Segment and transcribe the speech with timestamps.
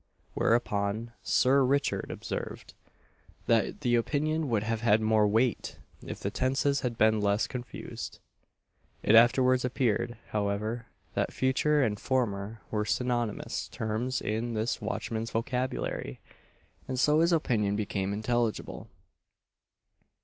[0.33, 2.73] Whereupon, Sir RICHARD observed,
[3.45, 8.17] that the opinion would have had more weight, if the tenses had been less confused.
[9.03, 16.19] It afterwards appeared, however, that future and former were synonymous terms in this watchman's vocabulary,
[16.87, 18.87] and so his opinion became intelligible.